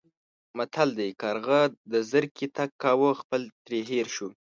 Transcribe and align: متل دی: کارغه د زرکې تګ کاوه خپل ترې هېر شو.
متل 0.57 0.89
دی: 0.99 1.09
کارغه 1.21 1.61
د 1.91 1.93
زرکې 2.11 2.47
تګ 2.57 2.69
کاوه 2.83 3.11
خپل 3.21 3.41
ترې 3.65 3.79
هېر 3.89 4.07
شو. 4.15 4.29